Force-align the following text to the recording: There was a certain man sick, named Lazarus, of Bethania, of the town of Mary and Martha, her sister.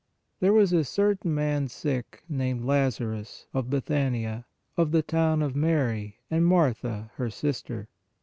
There 0.39 0.51
was 0.51 0.73
a 0.73 0.83
certain 0.83 1.35
man 1.35 1.67
sick, 1.67 2.23
named 2.27 2.65
Lazarus, 2.65 3.45
of 3.53 3.69
Bethania, 3.69 4.45
of 4.75 4.89
the 4.91 5.03
town 5.03 5.43
of 5.43 5.55
Mary 5.55 6.17
and 6.31 6.43
Martha, 6.43 7.11
her 7.17 7.29
sister. 7.29 7.87